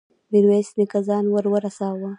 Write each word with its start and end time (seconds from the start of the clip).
ميرويس 0.31 0.69
نيکه 0.77 0.99
ځان 1.07 1.25
ور 1.33 1.45
ورساوه. 1.51 2.09